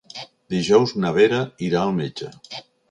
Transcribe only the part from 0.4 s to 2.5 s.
Dijous na Vera irà al metge.